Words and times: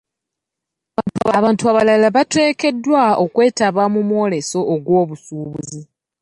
Abantu 1.37 1.63
abalala 1.71 2.07
bateekeddwa 2.15 3.03
okwetaba 3.23 3.83
mu 3.93 4.01
myoleso 4.09 4.57
gy'obusuubuzi. 4.85 5.81